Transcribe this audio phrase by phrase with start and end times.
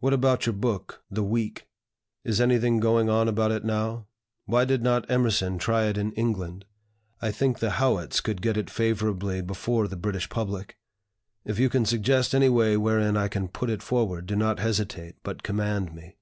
[0.00, 1.68] What about your book (the 'Week')?
[2.24, 4.06] Is anything going on about it now?
[4.46, 6.64] Why did not Emerson try it in England?
[7.20, 10.78] I think the Howitts could get it favorably before the British public.
[11.44, 15.16] If you can suggest any way wherein I can put it forward, do not hesitate,
[15.22, 16.16] but command me."